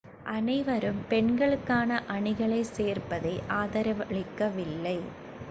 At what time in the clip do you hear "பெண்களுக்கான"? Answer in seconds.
1.09-1.99